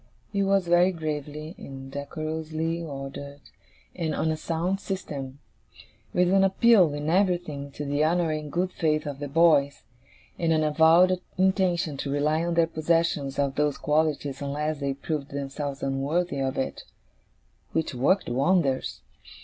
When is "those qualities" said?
13.53-14.41